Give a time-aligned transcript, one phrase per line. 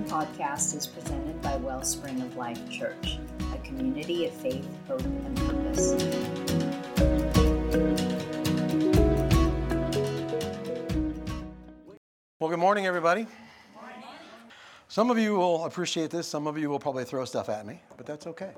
[0.00, 3.18] podcast is presented by Wellspring of Life Church,
[3.54, 5.92] a community of faith, hope, and purpose.
[12.40, 13.26] Well, good morning, everybody.
[14.88, 16.26] Some of you will appreciate this.
[16.26, 18.50] Some of you will probably throw stuff at me, but that's okay.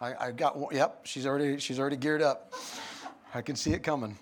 [0.00, 0.74] I, I got one.
[0.74, 2.54] Yep, she's already she's already geared up.
[3.34, 4.16] I can see it coming.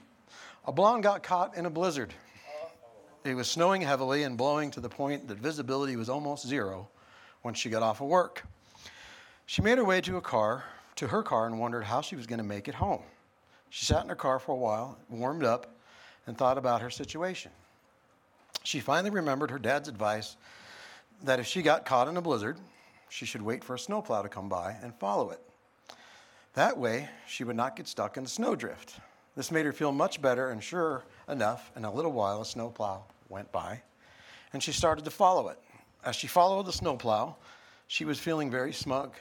[0.66, 2.12] A blonde got caught in a blizzard.
[3.28, 6.88] It was snowing heavily and blowing to the point that visibility was almost zero
[7.42, 8.42] when she got off of work.
[9.44, 10.64] She made her way to a car,
[10.96, 13.02] to her car, and wondered how she was going to make it home.
[13.68, 15.74] She sat in her car for a while, warmed up,
[16.26, 17.52] and thought about her situation.
[18.62, 20.38] She finally remembered her dad's advice
[21.22, 22.56] that if she got caught in a blizzard,
[23.10, 25.40] she should wait for a snowplow to come by and follow it.
[26.54, 28.98] That way, she would not get stuck in a snowdrift.
[29.36, 33.04] This made her feel much better, and sure enough, in a little while, a snowplow
[33.28, 33.82] went by,
[34.52, 35.58] and she started to follow it.
[36.04, 37.36] As she followed the snowplow,
[37.86, 39.14] she was feeling very smug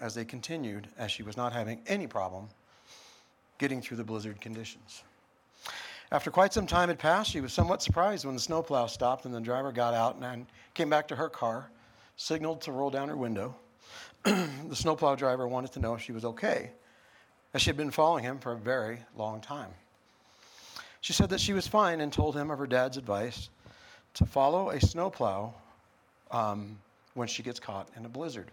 [0.00, 2.48] as they continued, as she was not having any problem
[3.58, 5.02] getting through the blizzard conditions.
[6.12, 9.34] After quite some time had passed, she was somewhat surprised when the snowplow stopped and
[9.34, 11.70] the driver got out and came back to her car,
[12.16, 13.54] signaled to roll down her window.
[14.24, 16.72] the snowplow driver wanted to know if she was okay,
[17.54, 19.70] as she had been following him for a very long time.
[21.00, 23.48] She said that she was fine and told him of her dad's advice
[24.14, 25.52] to follow a snowplow
[26.30, 26.78] um,
[27.14, 28.50] when she gets caught in a blizzard.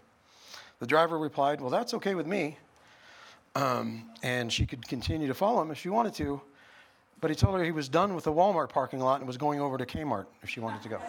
[0.78, 2.56] The driver replied, Well, that's okay with me.
[3.54, 6.40] Um, and she could continue to follow him if she wanted to,
[7.20, 9.60] but he told her he was done with the Walmart parking lot and was going
[9.60, 11.00] over to Kmart if she wanted to go.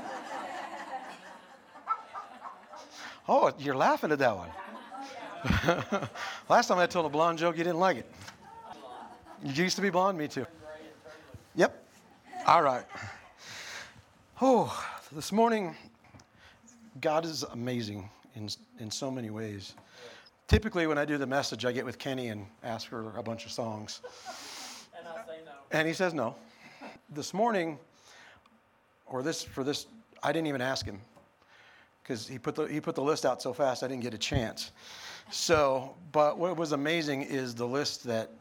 [3.28, 4.50] oh, you're laughing at that one.
[6.50, 8.12] Last time I told a blonde joke, you didn't like it.
[9.44, 10.46] You used to be blonde, me too.
[12.48, 12.86] All right.
[14.42, 15.76] Oh, this morning,
[17.02, 19.76] God is amazing in, in so many ways.
[20.48, 23.46] Typically, when I do the message, I get with Kenny and ask for a bunch
[23.46, 24.02] of songs.
[24.98, 25.52] And I say no.
[25.72, 26.36] And he says no.
[27.10, 27.78] This morning,
[29.06, 29.88] or this for this,
[30.24, 31.02] I didn't even ask him
[32.02, 34.18] because he put the he put the list out so fast I didn't get a
[34.18, 34.72] chance.
[35.30, 38.32] So, but what was amazing is the list that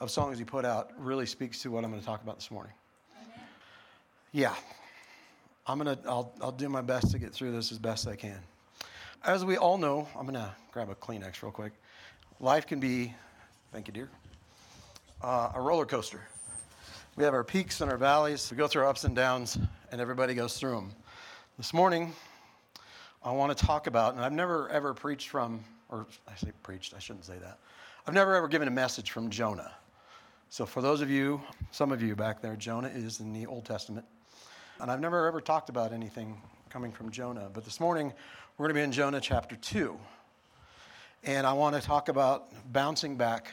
[0.00, 2.50] of songs he put out really speaks to what I'm going to talk about this
[2.50, 2.72] morning.
[4.34, 4.54] Yeah,
[5.66, 8.38] I'm gonna I'll I'll do my best to get through this as best I can.
[9.22, 11.74] As we all know, I'm gonna grab a Kleenex real quick.
[12.40, 13.12] Life can be,
[13.72, 14.08] thank you, dear,
[15.22, 16.22] uh, a roller coaster.
[17.14, 18.50] We have our peaks and our valleys.
[18.50, 19.58] We go through our ups and downs,
[19.90, 20.92] and everybody goes through them.
[21.58, 22.14] This morning,
[23.22, 26.94] I want to talk about, and I've never ever preached from, or I say preached,
[26.96, 27.58] I shouldn't say that.
[28.06, 29.72] I've never ever given a message from Jonah.
[30.48, 33.66] So, for those of you, some of you back there, Jonah is in the Old
[33.66, 34.06] Testament.
[34.80, 36.40] And I've never ever talked about anything
[36.70, 37.48] coming from Jonah.
[37.52, 38.12] But this morning,
[38.56, 39.96] we're going to be in Jonah chapter 2.
[41.24, 43.52] And I want to talk about bouncing back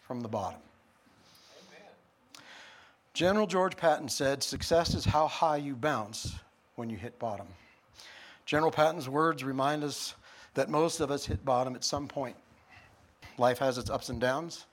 [0.00, 0.60] from the bottom.
[3.12, 6.34] General George Patton said, Success is how high you bounce
[6.74, 7.46] when you hit bottom.
[8.44, 10.14] General Patton's words remind us
[10.54, 12.36] that most of us hit bottom at some point.
[13.38, 14.66] Life has its ups and downs,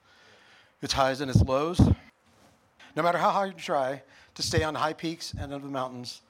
[0.82, 1.80] its highs and its lows.
[2.96, 4.02] No matter how hard you try
[4.36, 6.22] to stay on high peaks and of the mountains,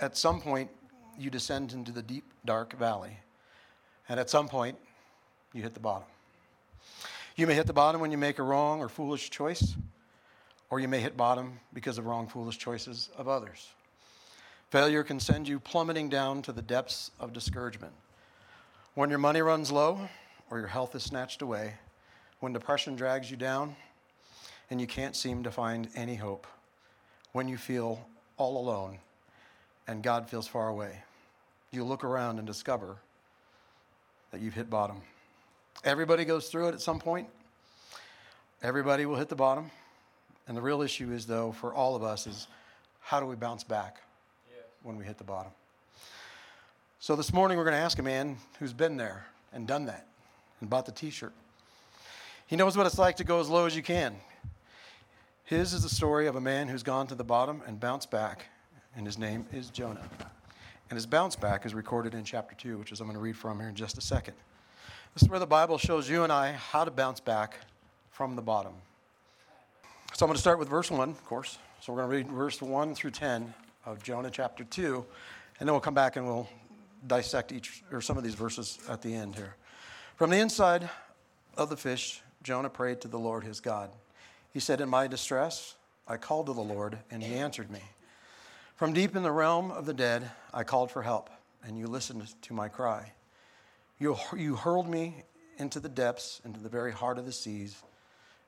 [0.00, 0.70] at some point
[1.18, 3.16] you descend into the deep, dark valley.
[4.08, 4.76] And at some point,
[5.52, 6.06] you hit the bottom.
[7.34, 9.74] You may hit the bottom when you make a wrong or foolish choice,
[10.70, 13.68] or you may hit bottom because of wrong, foolish choices of others.
[14.70, 17.92] Failure can send you plummeting down to the depths of discouragement.
[18.94, 20.08] When your money runs low
[20.50, 21.74] or your health is snatched away,
[22.40, 23.76] when depression drags you down
[24.70, 26.46] and you can't seem to find any hope,
[27.32, 28.06] when you feel
[28.36, 28.98] all alone
[29.86, 31.02] and God feels far away,
[31.70, 32.96] you look around and discover
[34.30, 35.00] that you've hit bottom.
[35.84, 37.28] Everybody goes through it at some point.
[38.62, 39.70] Everybody will hit the bottom.
[40.48, 42.46] And the real issue is, though, for all of us, is
[43.00, 44.00] how do we bounce back
[44.82, 45.52] when we hit the bottom?
[46.98, 50.06] So this morning, we're going to ask a man who's been there and done that
[50.60, 51.32] and bought the t shirt.
[52.46, 54.16] He knows what it's like to go as low as you can.
[55.46, 58.46] His is the story of a man who's gone to the bottom and bounced back,
[58.96, 60.02] and his name is Jonah.
[60.90, 63.36] And his bounce back is recorded in chapter 2, which is I'm going to read
[63.36, 64.34] from here in just a second.
[65.14, 67.60] This is where the Bible shows you and I how to bounce back
[68.10, 68.72] from the bottom.
[70.14, 71.58] So I'm going to start with verse 1, of course.
[71.80, 73.54] So we're going to read verse 1 through 10
[73.84, 75.06] of Jonah chapter 2,
[75.60, 76.48] and then we'll come back and we'll
[77.06, 79.54] dissect each or some of these verses at the end here.
[80.16, 80.90] From the inside
[81.56, 83.90] of the fish, Jonah prayed to the Lord his God.
[84.56, 85.74] He said, In my distress,
[86.08, 87.82] I called to the Lord, and he answered me.
[88.76, 91.28] From deep in the realm of the dead, I called for help,
[91.62, 93.12] and you listened to my cry.
[93.98, 95.24] You, you hurled me
[95.58, 97.76] into the depths, into the very heart of the seas,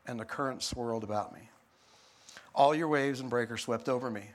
[0.06, 1.50] and the current swirled about me.
[2.54, 4.30] All your waves and breakers swept over me.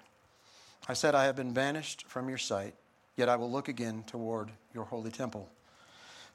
[0.88, 2.76] I said, I have been banished from your sight,
[3.16, 5.50] yet I will look again toward your holy temple.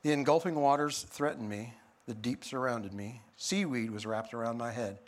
[0.02, 1.74] The engulfing waters threatened me,
[2.08, 4.98] the deep surrounded me, seaweed was wrapped around my head.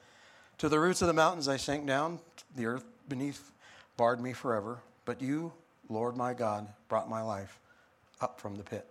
[0.60, 2.18] To the roots of the mountains I sank down,
[2.54, 3.50] the earth beneath
[3.96, 4.80] barred me forever.
[5.06, 5.54] But you,
[5.88, 7.58] Lord my God, brought my life
[8.20, 8.86] up from the pit.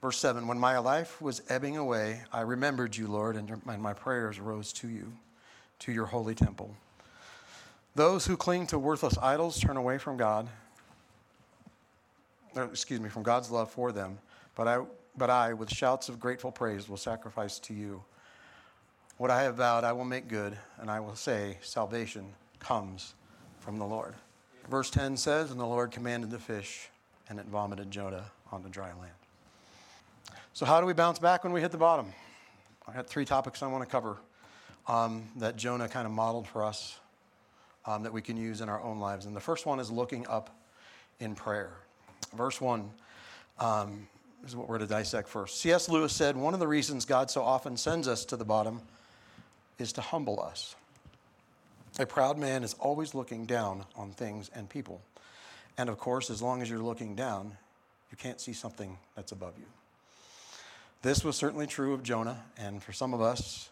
[0.00, 4.38] Verse 7 When my life was ebbing away, I remembered you, Lord, and my prayers
[4.38, 5.12] rose to you,
[5.80, 6.72] to your holy temple.
[7.96, 10.46] Those who cling to worthless idols turn away from God,
[12.54, 14.18] excuse me, from God's love for them.
[14.54, 14.84] But I,
[15.16, 18.04] but I, with shouts of grateful praise, will sacrifice to you.
[19.18, 22.24] What I have vowed, I will make good, and I will say, Salvation
[22.60, 23.14] comes
[23.58, 24.14] from the Lord.
[24.70, 26.88] Verse 10 says, And the Lord commanded the fish,
[27.28, 29.12] and it vomited Jonah on the dry land.
[30.52, 32.12] So, how do we bounce back when we hit the bottom?
[32.86, 34.18] I got three topics I want to cover
[34.86, 37.00] um, that Jonah kind of modeled for us
[37.86, 39.26] um, that we can use in our own lives.
[39.26, 40.56] And the first one is looking up
[41.18, 41.72] in prayer.
[42.36, 42.88] Verse 1
[43.58, 44.06] um,
[44.46, 45.60] is what we're to dissect first.
[45.60, 45.88] C.S.
[45.88, 48.80] Lewis said, One of the reasons God so often sends us to the bottom
[49.78, 50.76] is to humble us.
[51.98, 55.00] A proud man is always looking down on things and people.
[55.76, 57.56] And of course, as long as you're looking down,
[58.10, 59.66] you can't see something that's above you.
[61.02, 63.70] This was certainly true of Jonah, and for some of us,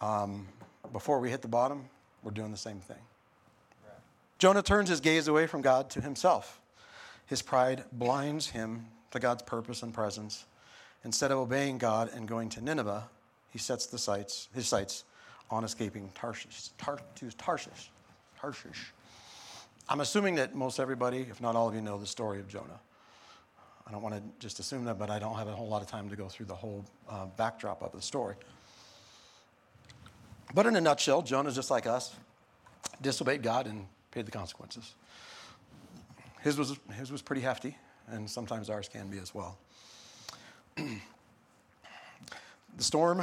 [0.00, 0.48] um,
[0.92, 1.84] before we hit the bottom,
[2.22, 2.98] we're doing the same thing.
[4.38, 6.60] Jonah turns his gaze away from God to himself.
[7.26, 10.44] His pride blinds him to God's purpose and presence.
[11.04, 13.04] Instead of obeying God and going to Nineveh,
[13.50, 15.04] he sets the sights, his sights
[15.52, 16.70] on escaping Tarshish.
[16.78, 17.90] Tar, to Tarshish.
[18.40, 18.92] Tarshish.
[19.86, 22.80] I'm assuming that most everybody, if not all of you, know the story of Jonah.
[23.86, 25.88] I don't want to just assume that, but I don't have a whole lot of
[25.88, 28.36] time to go through the whole uh, backdrop of the story.
[30.54, 32.14] But in a nutshell, Jonah's just like us,
[33.02, 34.94] disobeyed God and paid the consequences.
[36.40, 37.76] His was, his was pretty hefty,
[38.08, 39.58] and sometimes ours can be as well.
[40.76, 40.84] the
[42.78, 43.22] storm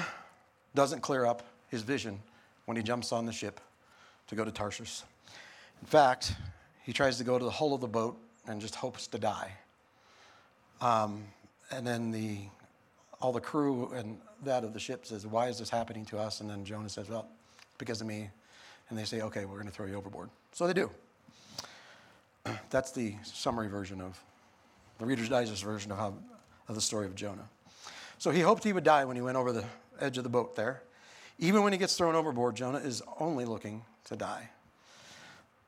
[0.76, 2.20] doesn't clear up his vision
[2.66, 3.60] when he jumps on the ship
[4.28, 5.02] to go to Tarshish.
[5.82, 6.36] In fact,
[6.84, 8.18] he tries to go to the hull of the boat
[8.48, 9.52] and just hopes to die.
[10.82, 11.24] Um,
[11.72, 12.40] and then the,
[13.22, 16.42] all the crew and that of the ship says, Why is this happening to us?
[16.42, 17.28] And then Jonah says, Well,
[17.78, 18.30] because of me.
[18.90, 20.30] And they say, Okay, we're going to throw you overboard.
[20.52, 20.90] So they do.
[22.70, 24.20] That's the summary version of
[24.98, 26.14] the Reader's Digest version of, how,
[26.68, 27.48] of the story of Jonah.
[28.18, 29.66] So he hoped he would die when he went over the
[30.00, 30.82] edge of the boat there.
[31.40, 34.50] Even when he gets thrown overboard, Jonah is only looking to die.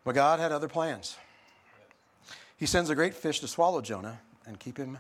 [0.04, 1.16] But God had other plans.
[2.58, 5.00] He sends a great fish to swallow Jonah and keep him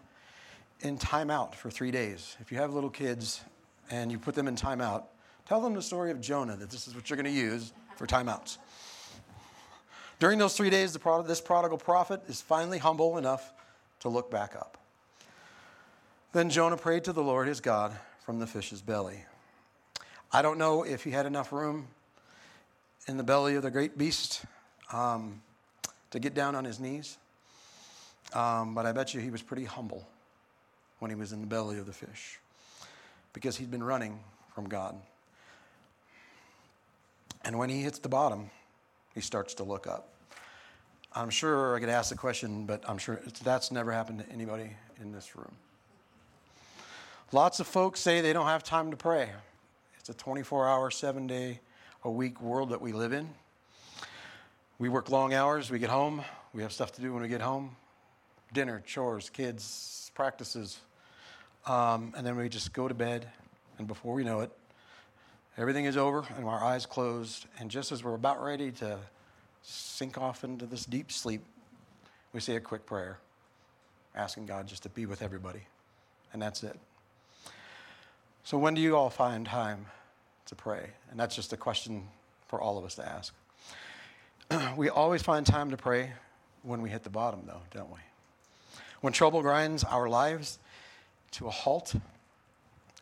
[0.80, 2.38] in timeout for three days.
[2.40, 3.42] If you have little kids
[3.90, 5.04] and you put them in timeout,
[5.46, 8.08] tell them the story of Jonah, that this is what you're going to use for
[8.08, 8.58] timeouts.
[10.20, 13.52] During those three days, prod- this prodigal prophet is finally humble enough
[14.00, 14.78] to look back up.
[16.32, 17.92] Then Jonah prayed to the Lord his God
[18.26, 19.26] from the fish's belly.
[20.34, 21.88] I don't know if he had enough room
[23.06, 24.46] in the belly of the great beast
[24.94, 25.42] um,
[26.12, 27.18] to get down on his knees,
[28.34, 30.08] um, but I bet you he was pretty humble
[31.00, 32.40] when he was in the belly of the fish
[33.34, 34.20] because he'd been running
[34.56, 34.96] from God.
[37.44, 38.50] And when he hits the bottom,
[39.14, 40.08] he starts to look up.
[41.14, 44.70] I'm sure I could ask the question, but I'm sure that's never happened to anybody
[45.02, 45.52] in this room.
[47.34, 49.30] Lots of folks say they don't have time to pray.
[50.02, 51.60] It's a 24 hour, seven day
[52.04, 53.30] a week world that we live in.
[54.80, 56.24] We work long hours, we get home,
[56.56, 57.76] we have stuff to do when we get home
[58.52, 60.80] dinner, chores, kids, practices.
[61.68, 63.30] Um, and then we just go to bed,
[63.78, 64.52] and before we know it,
[65.56, 67.46] everything is over and our eyes closed.
[67.60, 68.98] And just as we're about ready to
[69.62, 71.44] sink off into this deep sleep,
[72.34, 73.20] we say a quick prayer,
[74.16, 75.62] asking God just to be with everybody.
[76.34, 76.80] And that's it.
[78.44, 79.86] So, when do you all find time
[80.48, 80.90] to pray?
[81.10, 82.08] And that's just a question
[82.48, 83.34] for all of us to ask.
[84.76, 86.12] we always find time to pray
[86.64, 88.00] when we hit the bottom, though, don't we?
[89.02, 90.60] When trouble grinds our lives
[91.32, 91.96] to a halt,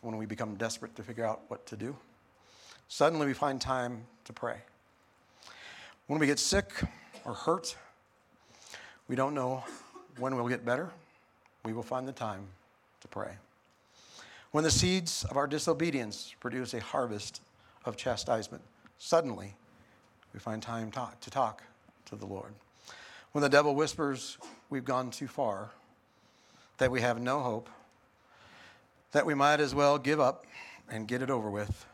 [0.02, 1.96] when we become desperate to figure out what to do,
[2.88, 4.56] suddenly we find time to pray.
[6.06, 6.70] When we get sick
[7.24, 7.76] or hurt,
[9.08, 9.64] we don't know
[10.18, 10.90] when we'll get better,
[11.64, 12.46] we will find the time
[13.00, 13.32] to pray.
[14.52, 17.40] When the seeds of our disobedience produce a harvest
[17.84, 18.62] of chastisement,
[18.98, 19.54] suddenly
[20.32, 20.90] we find time
[21.20, 21.62] to talk
[22.06, 22.52] to the Lord.
[23.32, 24.38] When the devil whispers
[24.68, 25.70] we've gone too far,
[26.78, 27.68] that we have no hope,
[29.12, 30.46] that we might as well give up
[30.88, 31.86] and get it over with,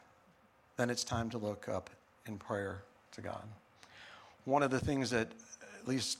[0.78, 1.90] then it's time to look up
[2.26, 2.82] in prayer
[3.12, 3.42] to God.
[4.46, 5.28] One of the things that,
[5.78, 6.18] at least,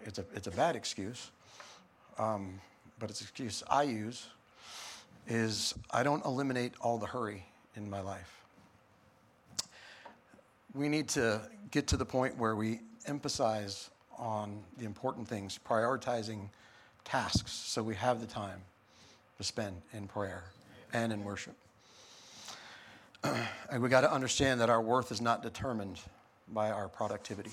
[0.00, 1.30] it's a, it's a bad excuse,
[2.18, 2.60] um,
[3.02, 4.28] but it's an excuse I use,
[5.26, 7.44] is I don't eliminate all the hurry
[7.74, 8.44] in my life.
[10.72, 11.40] We need to
[11.72, 16.48] get to the point where we emphasize on the important things, prioritizing
[17.02, 18.60] tasks so we have the time
[19.36, 20.44] to spend in prayer
[20.92, 21.56] and in worship.
[23.24, 25.98] and we got to understand that our worth is not determined
[26.46, 27.50] by our productivity.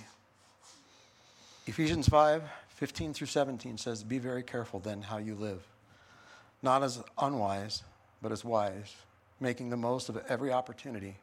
[1.65, 2.43] Ephesians 5
[2.79, 5.62] 15 through 17 says, Be very careful then how you live,
[6.62, 7.83] not as unwise,
[8.21, 8.95] but as wise,
[9.41, 11.17] making the most of every opportunity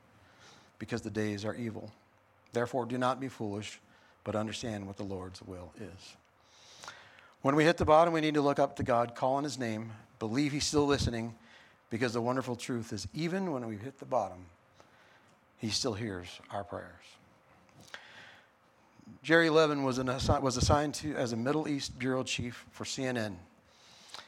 [0.79, 1.91] because the days are evil.
[2.53, 3.81] Therefore, do not be foolish,
[4.23, 6.17] but understand what the Lord's will is.
[7.41, 9.59] When we hit the bottom, we need to look up to God, call on His
[9.59, 11.35] name, believe He's still listening,
[11.89, 14.45] because the wonderful truth is even when we hit the bottom,
[15.57, 17.17] He still hears our prayers.
[19.23, 20.07] Jerry Levin was, an,
[20.41, 23.35] was assigned to as a Middle East bureau chief for CNN.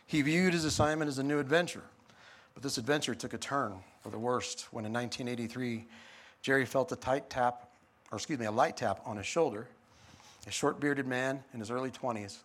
[0.06, 1.84] He viewed his assignment as a new adventure,
[2.54, 5.86] but this adventure took a turn for the worst when in 1983,
[6.42, 7.70] Jerry felt a tight tap,
[8.10, 9.68] or excuse me, a light tap on his shoulder.
[10.46, 12.38] A short bearded man in his early 20s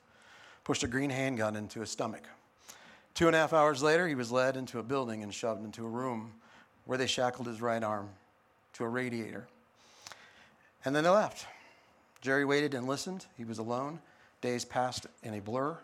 [0.63, 2.23] pushed a green handgun into his stomach.
[3.13, 5.85] Two and a half hours later, he was led into a building and shoved into
[5.85, 6.33] a room
[6.85, 8.09] where they shackled his right arm
[8.73, 9.47] to a radiator.
[10.85, 11.47] And then they left.
[12.23, 13.25] Jerry waited and listened.
[13.37, 13.99] He was alone.
[14.39, 15.77] Days passed in a blur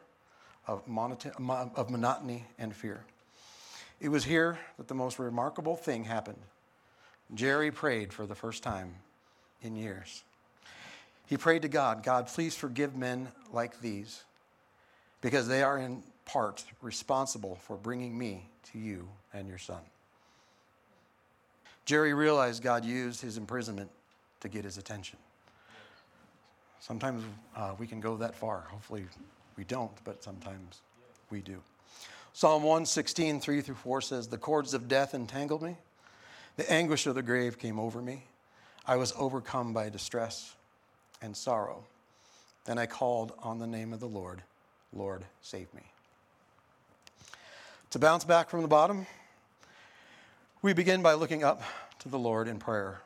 [0.68, 3.02] of, of monotony and fear.
[4.00, 6.40] It was here that the most remarkable thing happened.
[7.36, 8.96] Jerry prayed for the first time
[9.62, 10.24] in years.
[11.28, 14.24] He prayed to God, God, please forgive men like these,
[15.22, 19.82] because they are in part responsible for bringing me to you and your son.
[21.84, 23.90] Jerry realized God used his imprisonment
[24.40, 25.20] to get his attention.
[26.80, 27.24] Sometimes
[27.56, 28.66] uh, we can go that far.
[28.70, 29.06] Hopefully
[29.58, 30.82] we don't, but sometimes
[31.30, 31.62] we do.
[32.34, 35.76] Psalm 116, 3 through 4 says, The cords of death entangled me.
[36.56, 38.24] The anguish of the grave came over me.
[38.86, 40.56] I was overcome by distress
[41.22, 41.84] and sorrow.
[42.66, 44.42] Then I called on the name of the Lord.
[44.94, 45.82] Lord, save me.
[47.92, 49.06] To bounce back from the bottom,
[50.62, 51.62] we begin by looking up
[52.00, 53.02] to the Lord in prayer.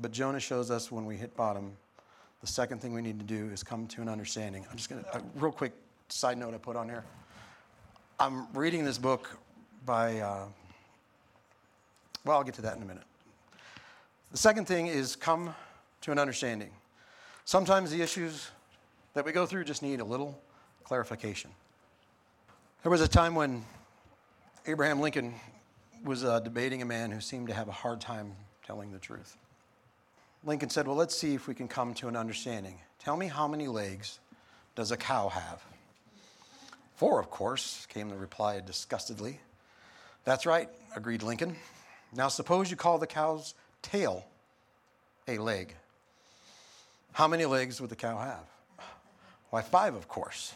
[0.00, 1.76] But Jonah shows us when we hit bottom,
[2.40, 4.64] the second thing we need to do is come to an understanding.
[4.70, 5.72] I'm just going to, a real quick
[6.08, 7.04] side note I put on here.
[8.18, 9.38] I'm reading this book
[9.84, 10.44] by, uh,
[12.24, 13.04] well, I'll get to that in a minute.
[14.30, 15.54] The second thing is come
[16.02, 16.70] to an understanding.
[17.44, 18.50] Sometimes the issues
[19.14, 20.40] that we go through just need a little
[20.84, 21.50] clarification.
[22.82, 23.64] There was a time when
[24.66, 25.34] Abraham Lincoln
[26.04, 28.32] was uh, debating a man who seemed to have a hard time
[28.64, 29.36] telling the truth.
[30.44, 32.78] Lincoln said, Well, let's see if we can come to an understanding.
[32.98, 34.20] Tell me how many legs
[34.74, 35.62] does a cow have?
[36.96, 39.40] Four, of course, came the reply disgustedly.
[40.24, 41.56] That's right, agreed Lincoln.
[42.14, 44.26] Now suppose you call the cow's tail
[45.28, 45.74] a leg.
[47.12, 48.86] How many legs would the cow have?
[49.50, 50.54] Why, five, of course,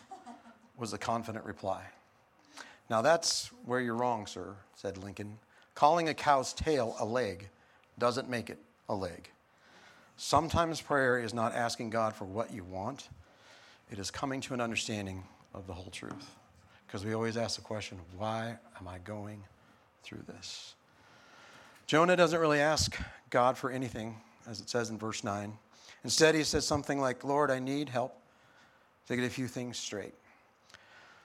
[0.76, 1.82] was the confident reply.
[2.90, 5.38] Now that's where you're wrong, sir, said Lincoln.
[5.74, 7.48] Calling a cow's tail a leg
[7.98, 9.30] doesn't make it a leg.
[10.16, 13.09] Sometimes prayer is not asking God for what you want,
[13.90, 16.37] it is coming to an understanding of the whole truth.
[16.87, 19.42] Because we always ask the question, why am I going
[20.02, 20.75] through this?
[21.87, 22.97] Jonah doesn't really ask
[23.30, 24.16] God for anything,
[24.49, 25.52] as it says in verse 9.
[26.04, 28.18] Instead, he says something like, Lord, I need help
[29.09, 30.14] to get a few things straight.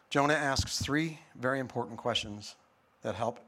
[0.10, 2.56] Jonah asks three very important questions
[3.04, 3.40] that help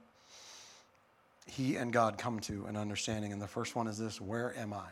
[1.48, 3.34] he and God come to an understanding.
[3.34, 4.88] And the first one is this Where am I?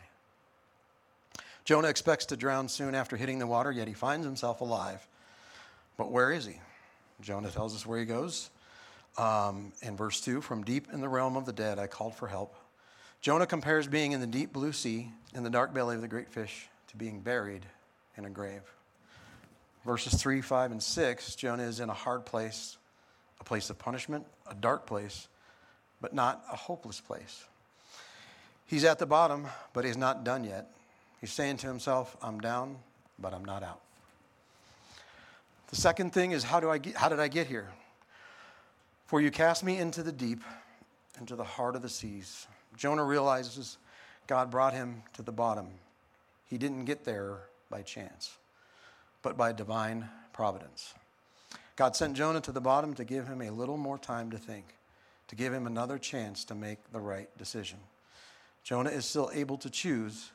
[1.69, 5.07] Jonah expects to drown soon after hitting the water, yet he finds himself alive.
[5.97, 6.59] But where is he?
[7.21, 8.49] Jonah tells us where he goes.
[9.19, 12.27] Um, in verse 2, from deep in the realm of the dead, I called for
[12.27, 12.55] help.
[13.21, 16.31] Jonah compares being in the deep blue sea, in the dark belly of the great
[16.31, 17.67] fish, to being buried
[18.17, 18.63] in a grave.
[19.85, 22.77] Verses 3, 5, and 6, Jonah is in a hard place,
[23.39, 25.27] a place of punishment, a dark place,
[26.01, 27.45] but not a hopeless place.
[28.65, 30.71] He's at the bottom, but he's not done yet.
[31.21, 32.77] He's saying to himself, I'm down,
[33.17, 33.81] but I'm not out.
[35.69, 37.69] The second thing is, how, do I get, how did I get here?
[39.05, 40.41] For you cast me into the deep,
[41.19, 42.47] into the heart of the seas.
[42.77, 43.77] Jonah realizes
[44.27, 45.67] God brought him to the bottom.
[46.45, 47.37] he didn't get there
[47.69, 48.37] by chance,
[49.21, 50.93] but by divine providence.
[51.75, 54.65] God sent Jonah to the bottom to give him a little more time to think,
[55.27, 57.79] to give him another chance to make the right decision.
[58.63, 60.31] Jonah is still able to choose,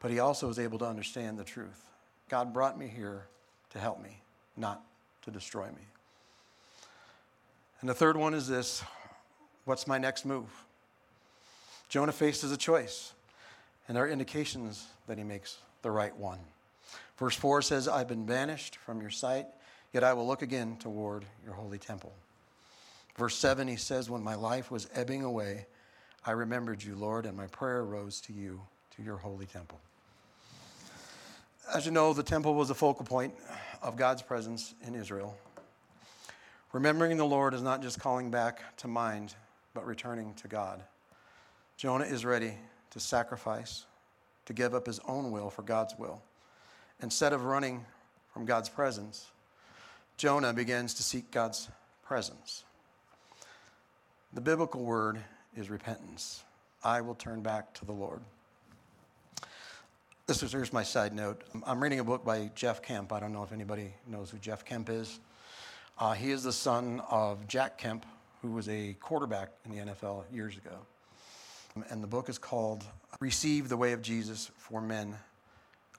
[0.00, 1.86] but he also is able to understand the truth.
[2.28, 3.26] God brought me here
[3.70, 4.22] to help me,
[4.56, 4.82] not
[5.22, 5.86] to destroy me.
[7.80, 8.82] And the third one is this
[9.64, 10.48] what's my next move?
[11.88, 13.12] Jonah faces a choice,
[13.88, 16.38] and there are indications that he makes the right one.
[17.18, 19.46] Verse 4 says, I've been banished from your sight,
[19.92, 22.12] yet I will look again toward your holy temple.
[23.16, 25.66] Verse 7, he says, When my life was ebbing away,
[26.24, 28.62] I remembered you, Lord, and my prayer rose to you,
[28.96, 29.80] to your holy temple.
[31.72, 33.32] As you know, the temple was a focal point
[33.80, 35.36] of God's presence in Israel.
[36.72, 39.36] Remembering the Lord is not just calling back to mind,
[39.72, 40.82] but returning to God.
[41.76, 42.54] Jonah is ready
[42.90, 43.84] to sacrifice,
[44.46, 46.22] to give up his own will for God's will.
[47.02, 47.84] Instead of running
[48.34, 49.30] from God's presence,
[50.16, 51.68] Jonah begins to seek God's
[52.02, 52.64] presence.
[54.32, 55.20] The biblical word
[55.56, 56.42] is repentance.
[56.82, 58.22] I will turn back to the Lord.
[60.30, 61.42] This is here's my side note.
[61.66, 63.12] I'm reading a book by Jeff Kemp.
[63.12, 65.18] I don't know if anybody knows who Jeff Kemp is.
[65.98, 68.06] Uh, he is the son of Jack Kemp,
[68.40, 70.76] who was a quarterback in the NFL years ago.
[71.88, 72.84] And the book is called
[73.18, 75.16] Receive the Way of Jesus for Men.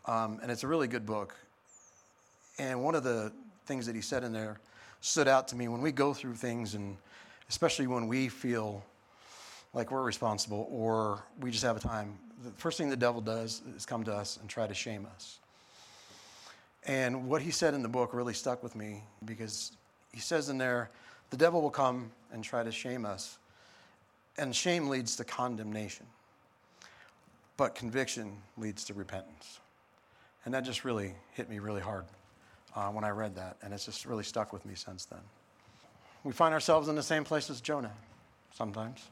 [0.06, 1.36] Um, and it's a really good book.
[2.58, 3.34] And one of the
[3.66, 4.62] things that he said in there
[5.02, 6.96] stood out to me when we go through things, and
[7.50, 8.82] especially when we feel
[9.74, 13.62] like we're responsible or we just have a time, the first thing the devil does
[13.76, 15.40] is come to us and try to shame us.
[16.86, 19.72] And what he said in the book really stuck with me because
[20.12, 20.90] he says in there,
[21.30, 23.38] the devil will come and try to shame us
[24.38, 26.06] and shame leads to condemnation,
[27.58, 29.60] but conviction leads to repentance.
[30.46, 32.06] And that just really hit me really hard
[32.76, 35.20] uh, when I read that, and it's just really stuck with me since then.
[36.24, 37.94] We find ourselves in the same place as Jonah
[38.54, 39.04] sometimes.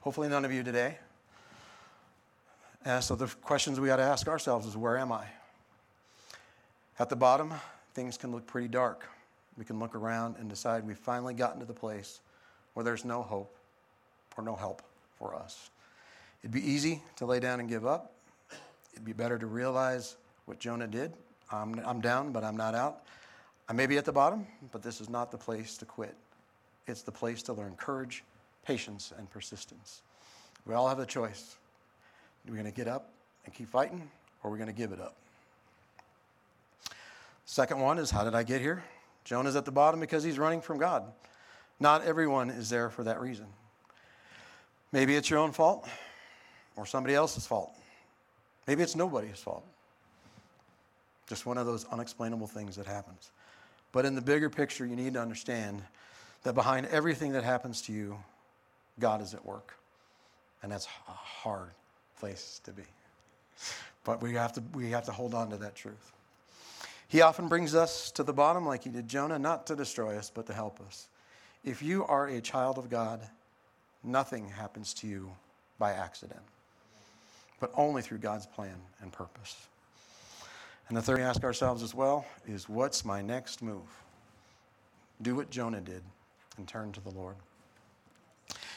[0.00, 0.98] Hopefully, none of you today.
[2.84, 5.24] And so, the questions we got to ask ourselves is where am I?
[6.98, 7.52] At the bottom,
[7.94, 9.08] things can look pretty dark.
[9.56, 12.20] We can look around and decide we've finally gotten to the place
[12.74, 13.54] where there's no hope
[14.36, 14.82] or no help
[15.18, 15.70] for us.
[16.42, 18.12] It'd be easy to lay down and give up.
[18.92, 21.12] It'd be better to realize what Jonah did.
[21.50, 23.02] I'm, I'm down, but I'm not out.
[23.68, 26.14] I may be at the bottom, but this is not the place to quit.
[26.86, 28.24] It's the place to learn courage,
[28.66, 30.02] patience, and persistence.
[30.66, 31.56] We all have a choice.
[32.46, 33.10] We're going to get up
[33.44, 34.10] and keep fighting,
[34.42, 35.16] or we're going to give it up.
[37.46, 38.82] Second one is how did I get here?
[39.24, 41.04] Jonah's at the bottom because he's running from God.
[41.80, 43.46] Not everyone is there for that reason.
[44.92, 45.88] Maybe it's your own fault
[46.76, 47.72] or somebody else's fault.
[48.66, 49.64] Maybe it's nobody's fault.
[51.28, 53.30] Just one of those unexplainable things that happens.
[53.92, 55.82] But in the bigger picture, you need to understand
[56.42, 58.18] that behind everything that happens to you,
[59.00, 59.74] God is at work.
[60.62, 61.70] And that's hard
[62.18, 62.82] place to be.
[64.04, 66.12] But we have to, we have to hold on to that truth.
[67.08, 70.30] He often brings us to the bottom, like he did Jonah, not to destroy us,
[70.34, 71.08] but to help us.
[71.62, 73.20] If you are a child of God,
[74.04, 75.32] Nothing happens to you
[75.78, 76.42] by accident,
[77.58, 79.66] but only through God's plan and purpose.
[80.88, 83.88] And the third we ask ourselves as well is what's my next move?
[85.22, 86.02] Do what Jonah did
[86.58, 87.36] and turn to the Lord.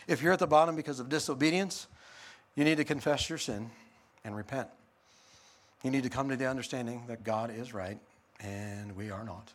[0.08, 1.88] If you're at the bottom because of disobedience,
[2.58, 3.70] you need to confess your sin
[4.26, 4.68] and repent.
[5.84, 8.00] You need to come to the understanding that God is right
[8.42, 9.54] and we are not.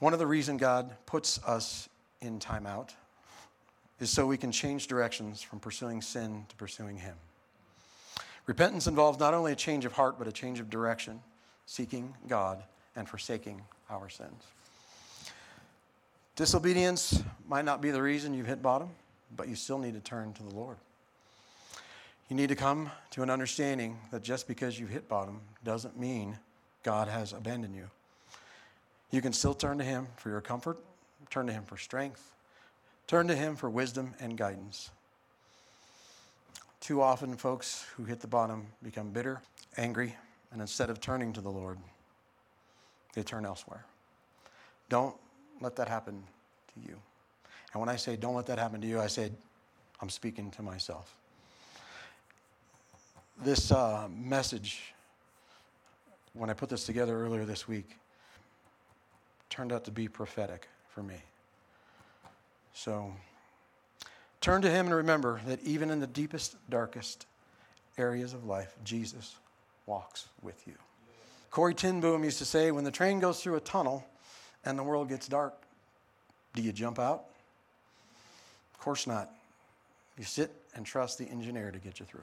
[0.00, 1.88] One of the reasons God puts us
[2.20, 2.90] in timeout
[4.00, 7.14] is so we can change directions from pursuing sin to pursuing Him.
[8.46, 11.20] Repentance involves not only a change of heart, but a change of direction,
[11.66, 12.62] seeking God
[12.96, 14.42] and forsaking our sins.
[16.34, 18.90] Disobedience might not be the reason you've hit bottom,
[19.36, 20.76] but you still need to turn to the Lord.
[22.28, 26.38] You need to come to an understanding that just because you've hit bottom doesn't mean
[26.82, 27.88] God has abandoned you.
[29.10, 30.78] You can still turn to Him for your comfort,
[31.30, 32.32] turn to Him for strength,
[33.06, 34.90] Turn to Him for wisdom and guidance.
[36.80, 39.40] Too often, folks who hit the bottom become bitter,
[39.76, 40.14] angry,
[40.52, 41.78] and instead of turning to the Lord,
[43.14, 43.84] they turn elsewhere.
[44.88, 45.14] Don't
[45.60, 46.22] let that happen
[46.74, 46.96] to you.
[47.72, 49.30] And when I say don't let that happen to you, I say
[50.00, 51.14] I'm speaking to myself.
[53.44, 54.94] This uh, message,
[56.32, 57.98] when I put this together earlier this week,
[59.50, 61.16] turned out to be prophetic for me.
[62.72, 63.12] So
[64.40, 67.26] turn to Him and remember that even in the deepest, darkest
[67.98, 69.36] areas of life, Jesus
[69.84, 70.74] walks with you.
[71.50, 74.04] Corrie ten Boom used to say, when the train goes through a tunnel
[74.64, 75.54] and the world gets dark,
[76.54, 77.24] do you jump out?
[78.72, 79.30] Of course not.
[80.18, 82.22] You sit and trust the engineer to get you through.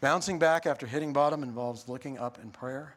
[0.00, 2.94] Bouncing back after hitting bottom involves looking up in prayer,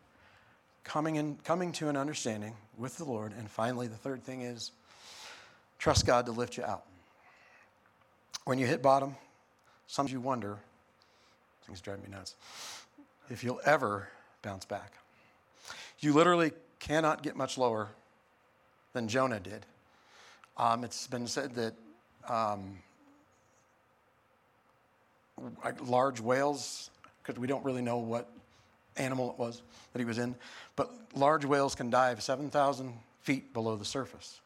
[0.84, 4.72] coming, in, coming to an understanding with the Lord, and finally, the third thing is
[5.80, 6.84] trust God to lift you out.
[8.46, 9.16] When you hit bottom,
[9.88, 10.60] sometimes you wonder,
[11.66, 12.36] things drive me nuts,
[13.32, 14.08] if you'll ever
[14.44, 14.94] bounce back.
[16.02, 17.90] You literally cannot get much lower
[18.94, 19.66] than Jonah did.
[20.56, 21.74] Um, it's been said that
[22.30, 22.78] um,
[25.84, 26.91] large whales,
[27.22, 28.30] because we don't really know what
[28.98, 29.62] animal it was
[29.94, 30.36] that he was in,
[30.76, 34.42] but large whales can dive 7,000 feet below the surface,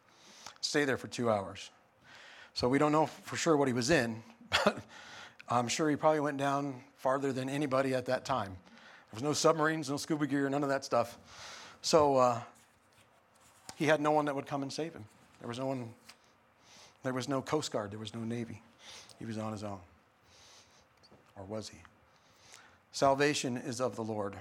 [0.62, 1.70] stay there for two hours.
[2.54, 4.78] So we don't know for sure what he was in, but
[5.50, 8.50] I'm sure he probably went down farther than anybody at that time.
[9.12, 11.18] There was no submarines, no scuba gear, none of that stuff.
[11.82, 12.40] So uh,
[13.76, 15.06] he had no one that would come and save him.
[15.40, 15.90] There was no one,
[17.04, 18.62] there was no Coast Guard, there was no Navy.
[19.20, 19.80] He was on his own.
[21.38, 21.78] Or was he?
[22.96, 24.38] Salvation is of the Lord.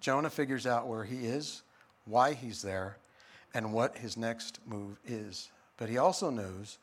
[0.00, 1.60] Jonah figures out where he is,
[2.06, 2.96] why he's there,
[3.52, 5.50] and what his next move is.
[5.76, 6.78] But he also knows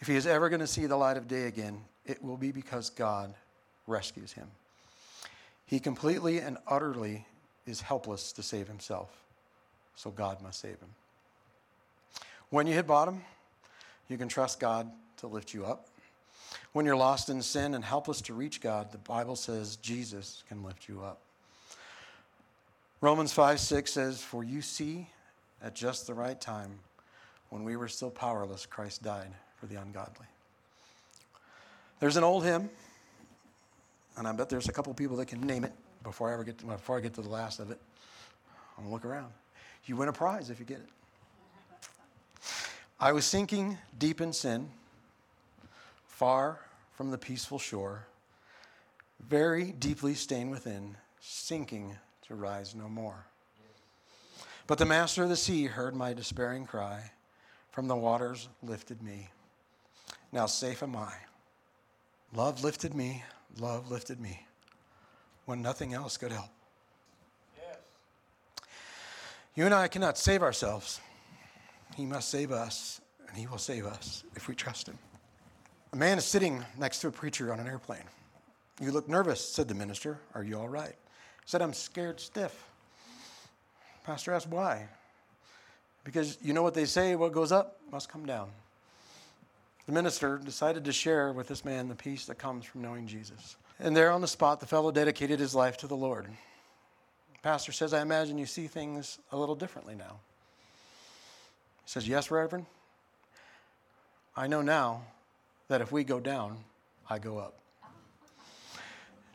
[0.00, 2.50] if he is ever going to see the light of day again, it will be
[2.50, 3.32] because God
[3.86, 4.48] rescues him.
[5.66, 7.24] He completely and utterly
[7.64, 9.10] is helpless to save himself,
[9.94, 10.90] so God must save him.
[12.50, 13.22] When you hit bottom,
[14.08, 15.86] you can trust God to lift you up.
[16.72, 20.62] When you're lost in sin and helpless to reach God, the Bible says Jesus can
[20.62, 21.20] lift you up.
[23.00, 25.08] Romans 5 6 says, For you see,
[25.62, 26.78] at just the right time,
[27.50, 30.26] when we were still powerless, Christ died for the ungodly.
[32.00, 32.68] There's an old hymn,
[34.16, 36.58] and I bet there's a couple people that can name it before I ever get
[36.58, 37.80] to, before I get to the last of it.
[38.76, 39.32] I'm gonna look around.
[39.86, 40.88] You win a prize if you get it.
[42.98, 44.70] I was sinking deep in sin,
[46.16, 46.58] far
[46.94, 48.06] from the peaceful shore,
[49.28, 51.94] very deeply stained within, sinking
[52.26, 53.26] to rise no more.
[54.66, 57.10] But the master of the sea heard my despairing cry,
[57.70, 59.28] from the waters lifted me.
[60.32, 61.12] Now safe am I.
[62.34, 63.22] Love lifted me,
[63.58, 64.46] love lifted me
[65.44, 66.48] when nothing else could help.
[67.58, 67.76] Yes.
[69.54, 70.98] You and I cannot save ourselves.
[71.94, 74.98] He must save us, and He will save us if we trust Him.
[75.96, 78.04] A man is sitting next to a preacher on an airplane.
[78.82, 80.18] You look nervous, said the minister.
[80.34, 80.90] Are you all right?
[80.92, 82.68] He said, I'm scared stiff.
[84.04, 84.88] Pastor asked, Why?
[86.04, 88.50] Because you know what they say what goes up must come down.
[89.86, 93.56] The minister decided to share with this man the peace that comes from knowing Jesus.
[93.80, 96.26] And there on the spot, the fellow dedicated his life to the Lord.
[96.26, 100.20] The pastor says, I imagine you see things a little differently now.
[101.86, 102.66] He says, Yes, Reverend.
[104.36, 105.00] I know now
[105.68, 106.58] that if we go down,
[107.08, 107.58] I go up.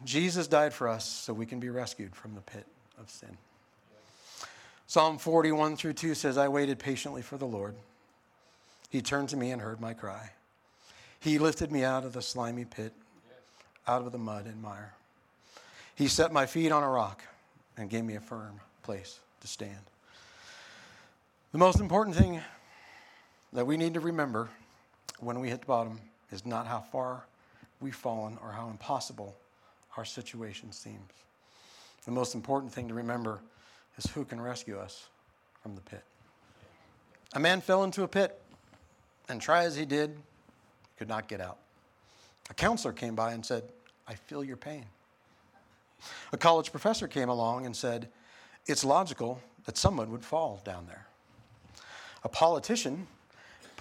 [0.03, 2.65] Jesus died for us so we can be rescued from the pit
[2.99, 3.37] of sin.
[4.87, 7.75] Psalm 41 through 2 says, I waited patiently for the Lord.
[8.89, 10.31] He turned to me and heard my cry.
[11.19, 12.93] He lifted me out of the slimy pit,
[13.87, 14.93] out of the mud and mire.
[15.95, 17.23] He set my feet on a rock
[17.77, 19.77] and gave me a firm place to stand.
[21.51, 22.41] The most important thing
[23.53, 24.49] that we need to remember
[25.19, 25.99] when we hit the bottom
[26.31, 27.25] is not how far
[27.79, 29.35] we've fallen or how impossible
[29.97, 31.11] our situation seems.
[32.05, 33.41] The most important thing to remember
[33.97, 35.07] is who can rescue us
[35.61, 36.03] from the pit.
[37.33, 38.41] A man fell into a pit,
[39.29, 40.17] and try as he did,
[40.97, 41.57] could not get out.
[42.49, 43.63] A counselor came by and said,
[44.07, 44.85] I feel your pain.
[46.33, 48.09] A college professor came along and said,
[48.65, 51.05] It's logical that someone would fall down there.
[52.23, 53.07] A politician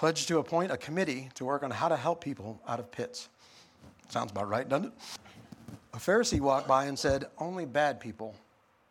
[0.00, 3.28] pledged to appoint a committee to work on how to help people out of pits.
[4.08, 4.92] Sounds about right, doesn't it?
[5.92, 8.34] A Pharisee walked by and said, Only bad people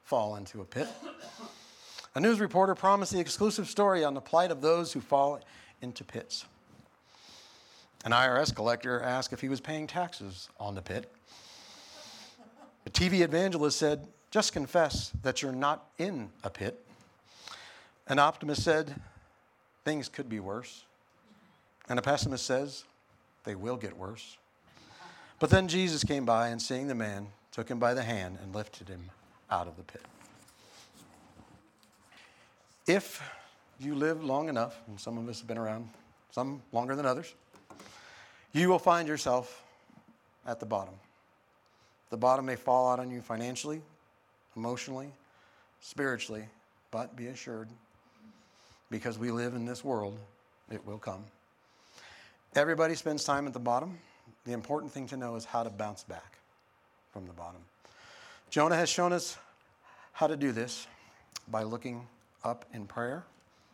[0.03, 0.87] fall into a pit.
[2.13, 5.39] A news reporter promised the exclusive story on the plight of those who fall
[5.81, 6.45] into pits.
[8.05, 11.11] An IRS collector asked if he was paying taxes on the pit.
[12.85, 16.85] A TV evangelist said, Just confess that you're not in a pit.
[18.05, 18.93] An optimist said,
[19.83, 20.85] Things could be worse.
[21.89, 22.85] And a pessimist says,
[23.43, 24.37] They will get worse.
[25.39, 28.53] But then Jesus came by and seeing the man, took him by the hand and
[28.53, 29.09] lifted him
[29.49, 30.05] out of the pit.
[32.85, 33.21] If
[33.79, 35.89] you live long enough, and some of us have been around,
[36.31, 37.33] some longer than others,
[38.51, 39.63] you will find yourself
[40.45, 40.93] at the bottom.
[42.09, 43.81] The bottom may fall out on you financially,
[44.55, 45.11] emotionally,
[45.81, 46.45] spiritually,
[46.91, 47.69] but be assured,
[48.89, 50.17] because we live in this world,
[50.71, 51.23] it will come.
[52.55, 53.99] Everybody spends time at the bottom.
[54.45, 56.39] The important thing to know is how to bounce back
[57.13, 57.61] from the bottom.
[58.49, 59.37] Jonah has shown us
[60.13, 60.87] how to do this
[61.47, 62.07] by looking
[62.43, 63.23] up in prayer,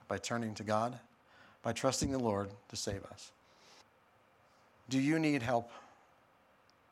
[0.07, 0.99] by turning to God,
[1.63, 3.31] by trusting the Lord to save us.
[4.89, 5.71] Do you need help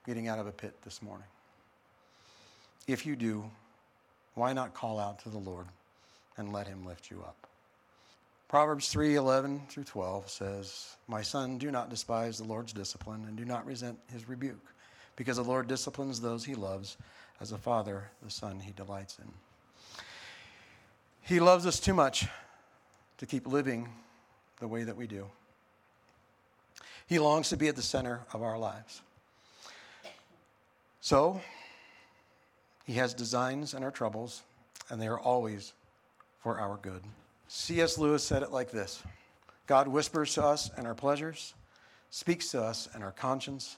[0.05, 1.27] getting out of a pit this morning?
[2.87, 3.43] If you do,
[4.35, 5.67] why not call out to the Lord
[6.37, 7.47] and let him lift you up?
[8.53, 13.35] Proverbs 3 11 through 12 says, My son, do not despise the Lord's discipline and
[13.35, 14.75] do not resent his rebuke,
[15.15, 16.97] because the Lord disciplines those he loves,
[17.41, 19.33] as a father the son he delights in.
[21.21, 22.27] He loves us too much
[23.17, 23.89] to keep living
[24.59, 25.25] the way that we do.
[27.07, 29.01] He longs to be at the center of our lives.
[31.01, 31.41] So,
[32.85, 34.43] He has designs in our troubles,
[34.91, 35.73] and they are always
[36.43, 37.01] for our good.
[37.55, 37.99] C.S.
[37.99, 39.03] Lewis said it like this
[39.67, 41.53] God whispers to us in our pleasures,
[42.09, 43.77] speaks to us in our conscience,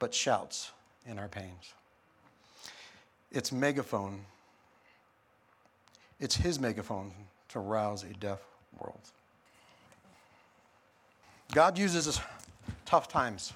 [0.00, 0.72] but shouts
[1.06, 1.74] in our pains.
[3.30, 4.24] It's megaphone.
[6.18, 7.12] It's his megaphone
[7.50, 8.40] to rouse a deaf
[8.80, 9.00] world.
[11.52, 12.20] God uses
[12.84, 13.52] tough times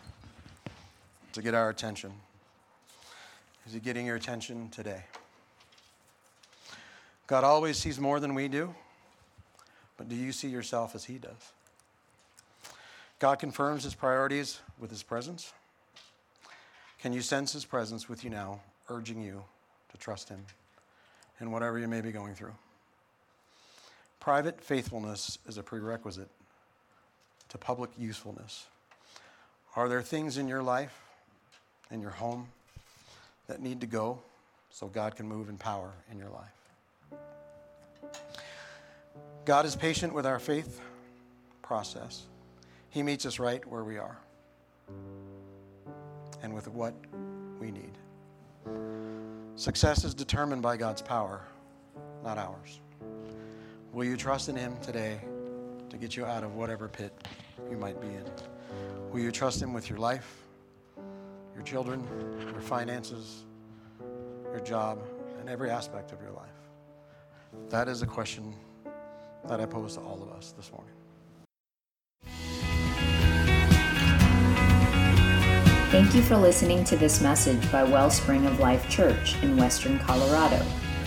[1.33, 2.13] to get our attention.
[3.67, 5.03] Is he getting your attention today?
[7.27, 8.73] God always sees more than we do.
[9.99, 11.53] But do you see yourself as He does?
[13.19, 15.53] God confirms His priorities with His presence.
[17.01, 19.45] Can you sense His presence with you now, urging you
[19.91, 20.47] to trust Him
[21.41, 22.55] in whatever you may be going through?
[24.21, 26.29] Private faithfulness is a prerequisite
[27.49, 28.67] to public usefulness.
[29.75, 31.01] Are there things in your life,
[31.91, 32.49] in your home,
[33.47, 34.19] that need to go
[34.71, 37.19] so God can move in power in your life?
[39.49, 40.79] God is patient with our faith
[41.63, 42.27] process.
[42.91, 44.19] He meets us right where we are
[46.43, 46.93] and with what
[47.59, 47.97] we need.
[49.57, 51.41] Success is determined by God's power,
[52.23, 52.81] not ours.
[53.95, 55.19] Will you trust in Him today
[55.89, 57.27] to get you out of whatever pit
[57.71, 58.25] you might be in?
[59.11, 60.43] Will you trust Him with your life,
[61.55, 62.07] your children,
[62.53, 63.45] your finances,
[64.53, 64.99] your job,
[65.41, 66.51] and every aspect of your life?
[67.71, 68.53] That is a question
[69.47, 70.95] that I pose to all of us this morning.
[75.91, 80.63] Thank you for listening to this message by Wellspring of Life Church in Western Colorado.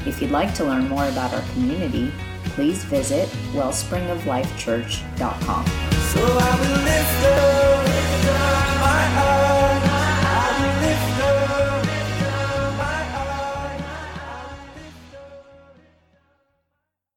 [0.08, 2.12] If you'd like to learn more about our community,
[2.46, 5.66] please visit wellspringoflifechurch.com.
[6.12, 6.22] So